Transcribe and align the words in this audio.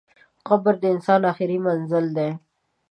قبر 0.47 0.73
د 0.81 0.85
انسان 0.95 1.21
اخري 1.31 1.57
منزل 1.65 2.05
دئ. 2.17 2.31